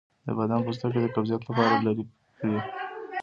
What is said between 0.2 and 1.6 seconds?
د بادام پوستکی د قبضیت